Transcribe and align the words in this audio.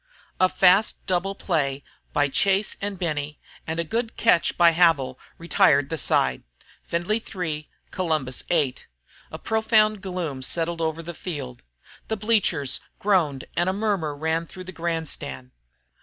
A 0.39 0.49
fast 0.49 1.05
double 1.05 1.35
play 1.35 1.83
by 2.11 2.27
Chase 2.27 2.75
and 2.81 2.97
Benny 2.97 3.39
and 3.67 3.79
a 3.79 3.83
good 3.83 4.17
catch 4.17 4.57
by 4.57 4.73
Havil 4.73 5.19
retired 5.37 5.89
the 5.89 5.97
side. 5.99 6.41
Findlay 6.81 7.19
3, 7.19 7.69
Columbus 7.91 8.41
8. 8.49 8.87
A 9.31 9.37
profound 9.37 10.01
gloom 10.01 10.41
settled 10.41 10.81
over 10.81 11.03
the 11.03 11.13
field. 11.13 11.61
The 12.07 12.17
bleachers 12.17 12.79
groaned 12.97 13.43
and 13.55 13.69
a 13.69 13.73
murmur 13.73 14.15
ran 14.15 14.47
through 14.47 14.63
the 14.63 14.71
grandstand. 14.71 15.51